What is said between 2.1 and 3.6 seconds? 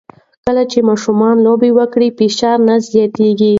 فشار نه زیاتېږي.